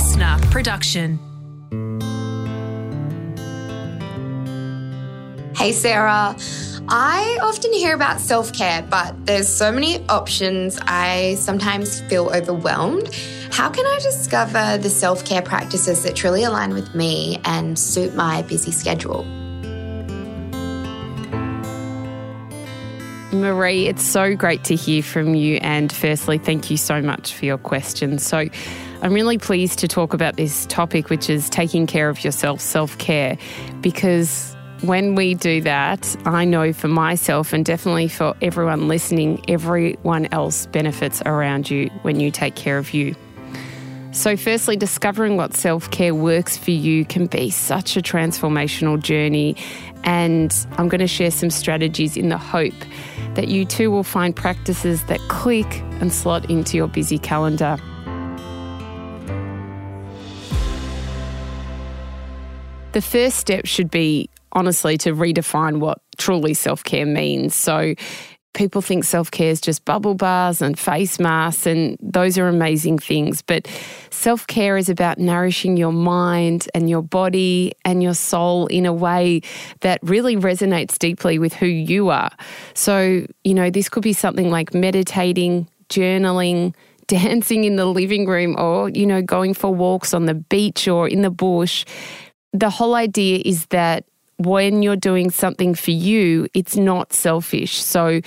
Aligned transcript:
LiSTNR 0.00 0.50
production. 0.50 1.18
Hey, 5.54 5.72
Sarah. 5.72 6.34
I 6.88 7.38
often 7.42 7.70
hear 7.74 7.94
about 7.94 8.18
self 8.18 8.50
care, 8.54 8.80
but 8.80 9.26
there's 9.26 9.46
so 9.46 9.70
many 9.70 10.02
options, 10.08 10.78
I 10.86 11.34
sometimes 11.34 12.00
feel 12.00 12.30
overwhelmed. 12.34 13.14
How 13.52 13.68
can 13.68 13.84
I 13.84 13.98
discover 14.02 14.78
the 14.78 14.88
self 14.88 15.26
care 15.26 15.42
practices 15.42 16.02
that 16.04 16.16
truly 16.16 16.44
align 16.44 16.72
with 16.72 16.94
me 16.94 17.38
and 17.44 17.78
suit 17.78 18.14
my 18.14 18.40
busy 18.40 18.70
schedule? 18.70 19.24
Marie, 23.32 23.86
it's 23.86 24.02
so 24.02 24.34
great 24.34 24.64
to 24.64 24.74
hear 24.74 25.02
from 25.02 25.34
you. 25.34 25.56
And 25.56 25.92
firstly, 25.92 26.38
thank 26.38 26.70
you 26.70 26.78
so 26.78 27.02
much 27.02 27.34
for 27.34 27.44
your 27.44 27.58
question. 27.58 28.18
So, 28.18 28.48
I'm 29.02 29.14
really 29.14 29.38
pleased 29.38 29.78
to 29.78 29.88
talk 29.88 30.12
about 30.12 30.36
this 30.36 30.66
topic, 30.66 31.08
which 31.08 31.30
is 31.30 31.48
taking 31.48 31.86
care 31.86 32.10
of 32.10 32.22
yourself, 32.22 32.60
self 32.60 32.98
care, 32.98 33.38
because 33.80 34.54
when 34.82 35.14
we 35.14 35.34
do 35.34 35.62
that, 35.62 36.16
I 36.26 36.44
know 36.44 36.74
for 36.74 36.88
myself 36.88 37.54
and 37.54 37.64
definitely 37.64 38.08
for 38.08 38.34
everyone 38.42 38.88
listening, 38.88 39.42
everyone 39.48 40.26
else 40.32 40.66
benefits 40.66 41.22
around 41.24 41.70
you 41.70 41.88
when 42.02 42.20
you 42.20 42.30
take 42.30 42.56
care 42.56 42.76
of 42.76 42.92
you. 42.92 43.14
So, 44.12 44.36
firstly, 44.36 44.76
discovering 44.76 45.36
what 45.36 45.54
self 45.54 45.90
care 45.90 46.14
works 46.14 46.58
for 46.58 46.72
you 46.72 47.06
can 47.06 47.26
be 47.26 47.48
such 47.48 47.96
a 47.96 48.02
transformational 48.02 49.00
journey. 49.00 49.56
And 50.04 50.54
I'm 50.72 50.88
going 50.88 51.00
to 51.00 51.06
share 51.06 51.30
some 51.30 51.48
strategies 51.48 52.18
in 52.18 52.28
the 52.28 52.38
hope 52.38 52.74
that 53.34 53.48
you 53.48 53.64
too 53.64 53.90
will 53.90 54.02
find 54.02 54.36
practices 54.36 55.04
that 55.04 55.20
click 55.28 55.80
and 56.00 56.12
slot 56.12 56.50
into 56.50 56.76
your 56.76 56.88
busy 56.88 57.18
calendar. 57.18 57.78
The 63.00 63.06
first 63.06 63.38
step 63.38 63.64
should 63.64 63.90
be 63.90 64.28
honestly 64.52 64.98
to 64.98 65.14
redefine 65.14 65.78
what 65.78 66.02
truly 66.18 66.52
self 66.52 66.84
care 66.84 67.06
means. 67.06 67.54
So, 67.54 67.94
people 68.52 68.82
think 68.82 69.04
self 69.04 69.30
care 69.30 69.48
is 69.48 69.58
just 69.58 69.86
bubble 69.86 70.12
baths 70.12 70.60
and 70.60 70.78
face 70.78 71.18
masks, 71.18 71.64
and 71.64 71.96
those 72.02 72.36
are 72.36 72.46
amazing 72.46 72.98
things. 72.98 73.40
But 73.40 73.66
self 74.10 74.46
care 74.46 74.76
is 74.76 74.90
about 74.90 75.16
nourishing 75.16 75.78
your 75.78 75.94
mind 75.94 76.68
and 76.74 76.90
your 76.90 77.00
body 77.00 77.72
and 77.86 78.02
your 78.02 78.12
soul 78.12 78.66
in 78.66 78.84
a 78.84 78.92
way 78.92 79.40
that 79.80 79.98
really 80.02 80.36
resonates 80.36 80.98
deeply 80.98 81.38
with 81.38 81.54
who 81.54 81.68
you 81.68 82.10
are. 82.10 82.32
So, 82.74 83.26
you 83.44 83.54
know, 83.54 83.70
this 83.70 83.88
could 83.88 84.02
be 84.02 84.12
something 84.12 84.50
like 84.50 84.74
meditating, 84.74 85.68
journaling, 85.88 86.74
dancing 87.06 87.64
in 87.64 87.76
the 87.76 87.86
living 87.86 88.26
room, 88.26 88.56
or, 88.58 88.90
you 88.90 89.06
know, 89.06 89.22
going 89.22 89.54
for 89.54 89.74
walks 89.74 90.12
on 90.12 90.26
the 90.26 90.34
beach 90.34 90.86
or 90.86 91.08
in 91.08 91.22
the 91.22 91.30
bush. 91.30 91.86
The 92.52 92.70
whole 92.70 92.94
idea 92.94 93.42
is 93.44 93.66
that 93.66 94.04
when 94.38 94.82
you're 94.82 94.96
doing 94.96 95.30
something 95.30 95.74
for 95.74 95.90
you, 95.90 96.48
it's 96.54 96.76
not 96.76 97.12
selfish. 97.12 97.80
So 97.80 98.20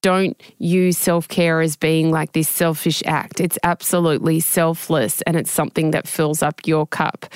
don't 0.00 0.40
use 0.58 0.96
self 0.96 1.28
care 1.28 1.60
as 1.60 1.76
being 1.76 2.10
like 2.10 2.32
this 2.32 2.48
selfish 2.48 3.02
act. 3.04 3.40
It's 3.40 3.58
absolutely 3.62 4.40
selfless 4.40 5.22
and 5.22 5.36
it's 5.36 5.50
something 5.50 5.90
that 5.90 6.08
fills 6.08 6.42
up 6.42 6.60
your 6.66 6.86
cup. 6.86 7.26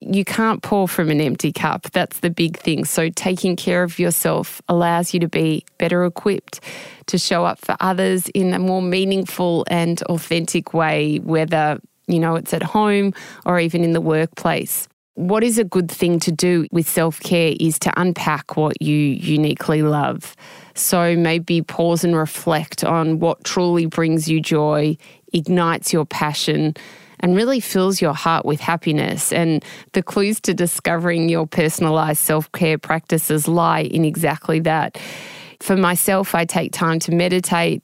You 0.00 0.24
can't 0.24 0.62
pour 0.62 0.86
from 0.86 1.10
an 1.10 1.20
empty 1.20 1.52
cup. 1.52 1.90
That's 1.90 2.20
the 2.20 2.30
big 2.30 2.56
thing. 2.56 2.84
So, 2.84 3.10
taking 3.10 3.56
care 3.56 3.82
of 3.82 3.98
yourself 3.98 4.62
allows 4.68 5.12
you 5.12 5.18
to 5.20 5.28
be 5.28 5.64
better 5.78 6.04
equipped 6.04 6.60
to 7.06 7.18
show 7.18 7.44
up 7.44 7.58
for 7.58 7.76
others 7.80 8.28
in 8.28 8.54
a 8.54 8.60
more 8.60 8.82
meaningful 8.82 9.66
and 9.68 10.00
authentic 10.02 10.72
way, 10.72 11.18
whether, 11.18 11.80
you 12.06 12.20
know, 12.20 12.36
it's 12.36 12.54
at 12.54 12.62
home 12.62 13.12
or 13.44 13.58
even 13.58 13.82
in 13.82 13.92
the 13.92 14.00
workplace 14.00 14.88
what 15.18 15.42
is 15.42 15.58
a 15.58 15.64
good 15.64 15.90
thing 15.90 16.20
to 16.20 16.30
do 16.30 16.68
with 16.70 16.88
self 16.88 17.18
care 17.18 17.52
is 17.58 17.76
to 17.80 18.00
unpack 18.00 18.56
what 18.56 18.80
you 18.80 18.94
uniquely 18.94 19.82
love. 19.82 20.36
So 20.74 21.16
maybe 21.16 21.60
pause 21.60 22.04
and 22.04 22.14
reflect 22.14 22.84
on 22.84 23.18
what 23.18 23.42
truly 23.42 23.86
brings 23.86 24.28
you 24.28 24.40
joy, 24.40 24.96
ignites 25.32 25.92
your 25.92 26.06
passion, 26.06 26.74
and 27.18 27.34
really 27.34 27.58
fills 27.58 28.00
your 28.00 28.14
heart 28.14 28.44
with 28.44 28.60
happiness. 28.60 29.32
And 29.32 29.64
the 29.92 30.04
clues 30.04 30.40
to 30.42 30.54
discovering 30.54 31.28
your 31.28 31.48
personalized 31.48 32.20
self 32.20 32.50
care 32.52 32.78
practices 32.78 33.48
lie 33.48 33.80
in 33.80 34.04
exactly 34.04 34.60
that. 34.60 34.98
For 35.58 35.76
myself, 35.76 36.36
I 36.36 36.44
take 36.44 36.72
time 36.72 37.00
to 37.00 37.12
meditate, 37.12 37.82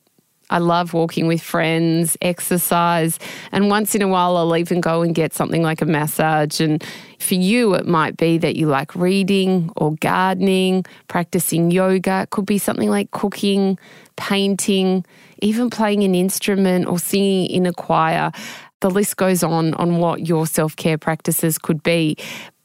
I 0.50 0.59
love 0.59 0.93
walking 0.93 1.27
with 1.27 1.43
friends, 1.43 2.16
exercise, 2.21 3.19
and 3.50 3.71
once 3.71 3.94
in 3.94 4.03
a 4.03 4.09
while 4.09 4.37
I'll 4.37 4.56
even 4.56 4.81
go 4.81 5.03
and 5.03 5.15
get 5.15 5.32
something 5.32 5.62
like 5.62 5.81
a 5.81 5.87
massage. 5.87 6.60
And 6.60 6.84
for 7.19 7.34
you, 7.34 7.75
it 7.75 7.87
might 7.87 8.16
be 8.16 8.38
that 8.38 8.56
you 8.56 8.66
like 8.66 8.94
reading 8.94 9.71
or 9.77 9.94
gardening, 9.97 10.84
practicing 11.09 11.71
yoga. 11.71 12.22
It 12.22 12.31
could 12.31 12.47
be 12.47 12.59
something 12.59 12.91
like 12.91 13.10
cooking, 13.10 13.78
painting, 14.16 15.04
even 15.41 15.71
playing 15.71 16.03
an 16.04 16.15
instrument 16.15 16.87
or 16.87 16.99
singing 16.99 17.47
in 17.47 17.66
a 17.66 17.72
choir. 17.72 18.31
The 18.81 18.91
list 18.91 19.16
goes 19.16 19.43
on 19.43 19.75
on 19.75 19.97
what 19.97 20.27
your 20.27 20.47
self 20.47 20.77
care 20.77 20.99
practices 20.99 21.59
could 21.59 21.83
be. 21.83 22.16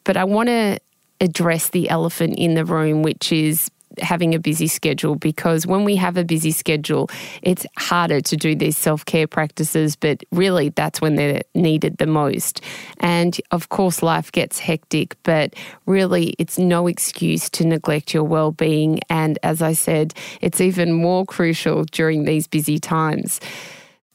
But 0.04 0.18
I 0.18 0.26
want 0.26 0.48
to 0.48 0.80
address 1.22 1.70
the 1.70 1.90
elephant 1.90 2.38
in 2.38 2.56
the 2.56 2.66
room, 2.66 3.04
which 3.04 3.32
is 3.32 3.70
having 4.02 4.36
a 4.36 4.40
busy 4.40 4.68
schedule 4.68 5.16
because 5.16 5.66
when 5.66 5.84
we 5.84 5.96
have 5.96 6.18
a 6.18 6.24
busy 6.24 6.52
schedule, 6.52 7.10
it's 7.42 7.66
harder 7.78 8.22
to 8.22 8.38
do 8.38 8.56
these 8.56 8.78
self 8.78 9.06
care 9.06 9.28
practices, 9.28 9.96
but 9.96 10.24
really 10.32 10.70
that's 10.70 11.02
when 11.02 11.16
they're 11.16 11.42
needed 11.56 11.98
the 11.98 12.08
most. 12.08 12.62
And 13.00 13.40
of 13.52 13.70
course, 13.70 14.02
life 14.02 14.32
gets 14.32 14.60
hectic, 14.60 15.16
but 15.24 15.54
really 15.86 16.36
it's 16.40 16.58
no 16.58 16.88
excuse 16.88 17.50
to 17.52 17.66
neglect 17.66 18.14
your 18.14 18.24
well 18.24 18.52
being. 18.52 19.00
And 19.10 19.40
as 19.44 19.62
I 19.62 19.74
said, 19.74 20.14
it's 20.42 20.62
even 20.62 20.94
more 20.94 21.26
crucial 21.26 21.84
during 21.86 22.26
these 22.26 22.48
busy 22.48 22.80
times 22.80 23.40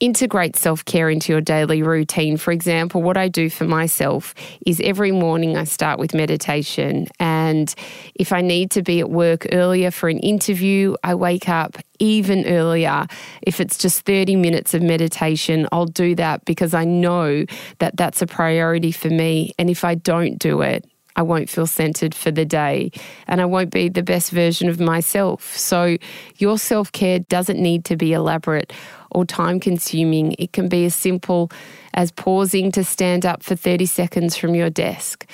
integrate 0.00 0.56
self 0.56 0.84
care 0.84 1.08
into 1.08 1.32
your 1.32 1.40
daily 1.40 1.82
routine. 1.82 2.36
For 2.36 2.52
example, 2.52 3.02
what 3.02 3.16
I 3.16 3.28
do 3.28 3.48
for 3.48 3.64
myself 3.64 4.34
is 4.66 4.80
every 4.82 5.12
morning 5.12 5.56
I 5.56 5.64
start 5.64 5.98
with 5.98 6.14
meditation. 6.14 7.06
And 7.18 7.74
if 8.14 8.32
I 8.32 8.40
need 8.40 8.70
to 8.72 8.82
be 8.82 9.00
at 9.00 9.10
work 9.10 9.46
earlier 9.52 9.90
for 9.90 10.08
an 10.08 10.18
interview, 10.18 10.94
I 11.04 11.14
wake 11.14 11.48
up 11.48 11.78
even 11.98 12.46
earlier. 12.46 13.06
If 13.42 13.60
it's 13.60 13.78
just 13.78 14.04
30 14.04 14.36
minutes 14.36 14.74
of 14.74 14.82
meditation, 14.82 15.68
I'll 15.72 15.86
do 15.86 16.14
that 16.16 16.44
because 16.44 16.74
I 16.74 16.84
know 16.84 17.44
that 17.78 17.96
that's 17.96 18.20
a 18.20 18.26
priority 18.26 18.92
for 18.92 19.08
me. 19.08 19.52
And 19.58 19.70
if 19.70 19.84
I 19.84 19.94
don't 19.94 20.38
do 20.38 20.62
it, 20.62 20.84
I 21.16 21.22
won't 21.22 21.48
feel 21.48 21.66
centered 21.66 22.14
for 22.14 22.30
the 22.30 22.44
day 22.44 22.90
and 23.26 23.40
I 23.40 23.44
won't 23.44 23.70
be 23.70 23.88
the 23.88 24.02
best 24.02 24.30
version 24.30 24.68
of 24.68 24.80
myself. 24.80 25.56
So, 25.56 25.96
your 26.36 26.58
self 26.58 26.90
care 26.92 27.20
doesn't 27.20 27.60
need 27.60 27.84
to 27.86 27.96
be 27.96 28.12
elaborate 28.12 28.72
or 29.10 29.24
time 29.24 29.60
consuming. 29.60 30.34
It 30.38 30.52
can 30.52 30.68
be 30.68 30.84
as 30.84 30.94
simple 30.94 31.50
as 31.94 32.10
pausing 32.10 32.72
to 32.72 32.84
stand 32.84 33.24
up 33.24 33.42
for 33.42 33.54
30 33.54 33.86
seconds 33.86 34.36
from 34.36 34.54
your 34.54 34.70
desk, 34.70 35.26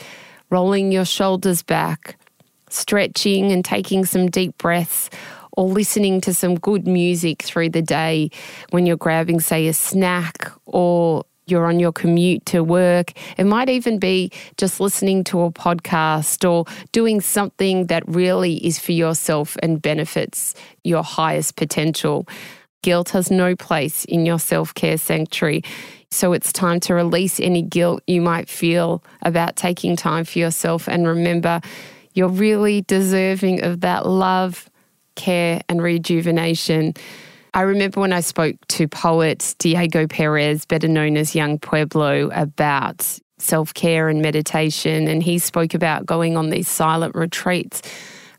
rolling 0.51 0.93
your 0.93 1.07
shoulders 1.07 1.63
back, 1.63 2.17
stretching 2.69 3.51
and 3.51 3.65
taking 3.65 4.05
some 4.05 4.31
deep 4.31 4.57
breaths, 4.59 5.09
or 5.53 5.67
listening 5.67 6.21
to 6.21 6.35
some 6.35 6.55
good 6.55 6.87
music 6.87 7.43
through 7.43 7.71
the 7.71 7.83
day 7.83 8.31
when 8.71 8.87
you're 8.87 8.97
grabbing, 8.97 9.41
say, 9.41 9.67
a 9.67 9.73
snack 9.73 10.51
or 10.67 11.25
you're 11.51 11.67
on 11.67 11.81
your 11.81 11.93
commute 11.93 12.47
to 12.47 12.63
work. 12.63 13.13
It 13.37 13.45
might 13.45 13.69
even 13.69 13.99
be 13.99 14.31
just 14.57 14.81
listening 14.81 15.25
to 15.25 15.43
a 15.43 15.51
podcast 15.51 16.49
or 16.49 16.65
doing 16.93 17.21
something 17.21 17.87
that 17.87 18.03
really 18.07 18.65
is 18.65 18.79
for 18.79 18.93
yourself 18.93 19.57
and 19.63 19.83
benefits 19.83 20.55
your 20.85 21.03
highest 21.03 21.57
potential. 21.57 22.27
Guilt 22.83 23.11
has 23.11 23.31
no 23.31 23.55
place 23.57 24.05
in 24.07 24.25
your 24.25 24.39
self 24.39 24.73
care 24.75 24.97
sanctuary. 24.97 25.63
So 26.11 26.33
it's 26.33 26.53
time 26.53 26.81
to 26.81 26.95
release 26.95 27.39
any 27.39 27.63
guilt 27.63 28.03
you 28.07 28.21
might 28.21 28.49
feel 28.49 29.05
about 29.23 29.57
taking 29.57 29.95
time 29.97 30.25
for 30.25 30.39
yourself. 30.39 30.89
And 30.89 31.07
remember, 31.07 31.61
you're 32.15 32.29
really 32.29 32.83
deserving 32.83 33.63
of 33.63 33.81
that 33.83 34.07
love, 34.07 34.69
care, 35.15 35.61
and 35.69 35.81
rejuvenation. 35.81 36.95
I 37.53 37.63
remember 37.63 38.01
when 38.01 38.13
I 38.13 38.21
spoke 38.21 38.57
to 38.69 38.87
poet 38.87 39.55
Diego 39.59 40.07
Perez, 40.07 40.65
better 40.65 40.89
known 40.89 41.17
as 41.17 41.35
Yung 41.35 41.59
Pueblo, 41.59 42.31
about 42.33 43.19
self 43.39 43.75
care 43.75 44.09
and 44.09 44.23
meditation. 44.23 45.09
And 45.09 45.23
he 45.23 45.39
spoke 45.39 45.75
about 45.75 46.07
going 46.07 46.37
on 46.37 46.51
these 46.51 46.69
silent 46.69 47.15
retreats 47.15 47.83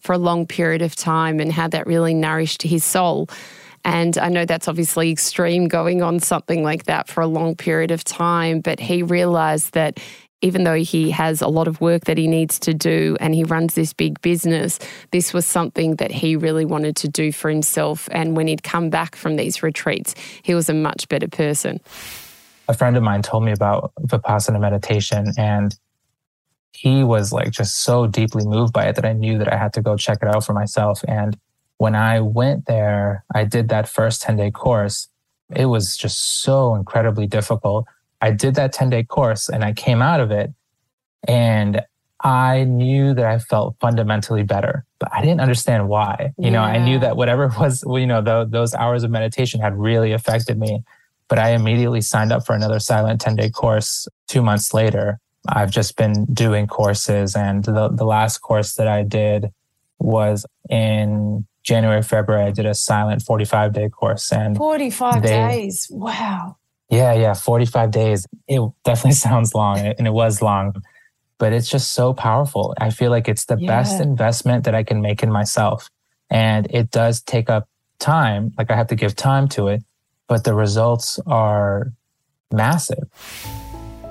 for 0.02 0.14
a 0.14 0.18
long 0.18 0.48
period 0.48 0.82
of 0.82 0.96
time 0.96 1.40
and 1.40 1.52
how 1.52 1.68
that 1.68 1.88
really 1.88 2.14
nourished 2.14 2.62
his 2.62 2.86
soul. 2.86 3.28
And 3.84 4.18
I 4.18 4.30
know 4.30 4.46
that's 4.46 4.68
obviously 4.68 5.12
extreme 5.12 5.68
going 5.68 6.02
on 6.02 6.20
something 6.20 6.64
like 6.64 6.86
that 6.86 7.08
for 7.08 7.22
a 7.22 7.28
long 7.28 7.56
period 7.56 7.92
of 7.92 8.04
time, 8.04 8.62
but 8.62 8.80
he 8.80 9.04
realized 9.04 9.74
that 9.74 10.00
even 10.42 10.64
though 10.64 10.76
he 10.76 11.12
has 11.12 11.42
a 11.42 11.48
lot 11.48 11.68
of 11.68 11.80
work 11.82 12.06
that 12.06 12.18
he 12.18 12.28
needs 12.28 12.60
to 12.60 12.74
do 12.74 13.16
and 13.20 13.36
he 13.36 13.44
runs 13.44 13.76
this 13.76 13.94
big 13.94 14.20
business, 14.22 14.80
this 15.12 15.34
was 15.34 15.46
something 15.46 15.96
that 15.98 16.12
he 16.12 16.36
really 16.36 16.66
wanted 16.66 16.96
to 16.98 17.08
do 17.08 17.32
for 17.32 17.50
himself. 17.50 18.10
And 18.12 18.36
when 18.36 18.48
he'd 18.48 18.64
come 18.64 18.90
back 18.90 19.16
from 19.16 19.36
these 19.36 19.62
retreats, 19.64 20.16
he 20.42 20.56
was 20.56 20.70
a 20.70 20.74
much 20.74 21.08
better 21.10 21.28
person. 21.28 21.80
a 22.68 22.74
friend 22.74 22.98
of 22.98 23.04
mine 23.04 23.22
told 23.22 23.44
me 23.44 23.52
about 23.52 23.92
Vipassana 24.02 24.60
meditation 24.60 25.34
and 25.38 25.78
he 26.72 27.04
was 27.04 27.32
like 27.32 27.52
just 27.52 27.82
so 27.82 28.08
deeply 28.08 28.46
moved 28.46 28.74
by 28.74 28.86
it 28.86 28.96
that 28.96 29.06
I 29.06 29.14
knew 29.14 29.38
that 29.38 29.52
I 29.52 29.58
had 29.58 29.74
to 29.74 29.82
go 29.82 29.98
check 29.98 30.20
it 30.22 30.28
out 30.28 30.46
for 30.46 30.54
myself. 30.54 31.04
And 31.08 31.38
when 31.78 31.96
I 31.96 32.22
went 32.22 32.66
there, 32.66 33.24
I 33.34 33.44
did 33.44 33.70
that 33.70 33.90
first 33.90 34.22
10 34.22 34.38
day 34.38 34.52
course. 34.52 35.10
It 35.54 35.66
was 35.66 35.98
just 35.98 36.42
so 36.42 36.76
incredibly 36.76 37.28
difficult. 37.28 37.86
I 38.22 38.32
did 38.32 38.56
that 38.56 38.74
10 38.74 38.90
day 38.90 39.04
course 39.04 39.50
and 39.50 39.64
I 39.64 39.74
came 39.74 40.02
out 40.02 40.20
of 40.20 40.32
it 40.32 40.52
and 41.28 41.82
I 42.24 42.66
knew 42.66 43.14
that 43.16 43.26
I 43.26 43.40
felt 43.40 43.76
fundamentally 43.80 44.44
better, 44.44 44.86
but 45.00 45.10
I 45.12 45.22
didn't 45.22 45.42
understand 45.42 45.90
why. 45.90 46.34
You 46.38 46.46
yeah. 46.46 46.50
know, 46.52 46.62
I 46.62 46.78
knew 46.78 47.00
that 47.00 47.18
whatever 47.18 47.48
was, 47.60 47.84
you 47.88 48.06
know, 48.06 48.22
the, 48.22 48.46
those 48.46 48.76
hours 48.76 49.04
of 49.04 49.12
meditation 49.12 49.60
had 49.60 49.78
really 49.78 50.12
affected 50.12 50.60
me. 50.60 50.84
But 51.28 51.40
I 51.40 51.52
immediately 51.52 52.02
signed 52.02 52.32
up 52.32 52.46
for 52.46 52.54
another 52.54 52.80
silent 52.80 53.22
10 53.22 53.38
day 53.38 53.50
course 53.50 54.08
two 54.28 54.42
months 54.42 54.74
later. 54.74 55.20
I've 55.48 55.72
just 55.72 55.96
been 55.96 56.26
doing 56.26 56.68
courses, 56.68 57.36
and 57.36 57.64
the, 57.64 57.90
the 57.90 58.06
last 58.06 58.40
course 58.40 58.76
that 58.76 58.88
I 58.88 59.02
did 59.02 59.52
was 59.98 60.46
in 60.70 61.48
January, 61.64 62.04
February. 62.04 62.44
I 62.44 62.52
did 62.52 62.66
a 62.66 62.76
silent 62.76 63.24
45 63.24 63.74
day 63.74 63.90
course. 63.90 64.32
And 64.32 64.58
45 64.58 65.24
they, 65.24 65.30
days. 65.30 65.88
Wow. 65.90 66.58
Yeah, 66.92 67.14
yeah, 67.14 67.34
45 67.34 67.90
days. 67.90 68.28
It 68.48 68.62
definitely 68.84 69.12
sounds 69.30 69.56
long, 69.56 69.80
and 69.80 70.06
it 70.06 70.14
was 70.14 70.42
long 70.42 70.82
but 71.42 71.54
it's 71.54 71.68
just 71.68 71.94
so 71.94 72.14
powerful. 72.14 72.76
I 72.78 72.92
feel 72.92 73.10
like 73.10 73.28
it's 73.28 73.46
the 73.46 73.58
yeah. 73.58 73.66
best 73.66 74.00
investment 74.00 74.64
that 74.66 74.76
I 74.76 74.84
can 74.84 75.02
make 75.02 75.24
in 75.24 75.32
myself. 75.32 75.90
And 76.30 76.68
it 76.70 76.92
does 76.92 77.20
take 77.20 77.50
up 77.50 77.68
time, 77.98 78.54
like 78.60 78.70
I 78.70 78.76
have 78.76 78.86
to 78.90 78.96
give 78.96 79.16
time 79.16 79.48
to 79.50 79.68
it, 79.68 79.84
but 80.28 80.44
the 80.44 80.54
results 80.54 81.20
are 81.26 81.94
massive. 82.54 83.10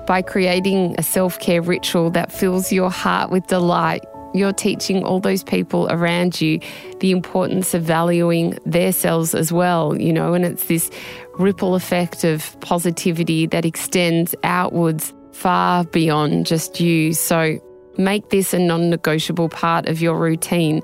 By 0.05 0.21
creating 0.21 0.95
a 0.97 1.03
self 1.03 1.39
care 1.39 1.61
ritual 1.61 2.09
that 2.11 2.33
fills 2.33 2.69
your 2.69 2.91
heart 2.91 3.31
with 3.31 3.47
delight, 3.47 4.03
you're 4.33 4.53
teaching 4.53 5.03
all 5.03 5.19
those 5.19 5.43
people 5.43 5.87
around 5.89 6.39
you 6.39 6.59
the 6.99 7.11
importance 7.11 7.73
of 7.73 7.83
valuing 7.83 8.57
their 8.65 8.91
selves 8.91 9.35
as 9.35 9.51
well, 9.51 9.99
you 9.99 10.13
know, 10.13 10.33
and 10.33 10.45
it's 10.45 10.65
this 10.65 10.89
ripple 11.37 11.75
effect 11.75 12.23
of 12.23 12.59
positivity 12.61 13.45
that 13.47 13.65
extends 13.65 14.35
outwards 14.43 15.13
far 15.33 15.83
beyond 15.85 16.45
just 16.45 16.79
you. 16.79 17.13
So 17.13 17.59
make 17.97 18.29
this 18.29 18.53
a 18.53 18.59
non 18.59 18.89
negotiable 18.89 19.49
part 19.49 19.87
of 19.87 20.01
your 20.01 20.17
routine. 20.17 20.81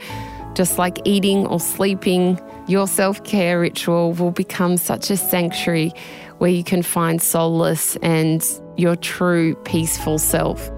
Just 0.55 0.79
like 0.79 0.99
eating 1.05 1.45
or 1.45 1.59
sleeping, 1.59 2.39
your 2.67 2.87
self 2.87 3.23
care 3.23 3.59
ritual 3.59 4.13
will 4.13 4.31
become 4.31 4.77
such 4.77 5.11
a 5.11 5.17
sanctuary 5.17 5.91
where 6.39 6.49
you 6.49 6.63
can 6.63 6.81
find 6.81 7.21
solace 7.21 7.95
and 7.97 8.43
your 8.75 8.95
true 8.95 9.55
peaceful 9.65 10.17
self. 10.17 10.71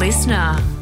LiSTNR 0.00 0.79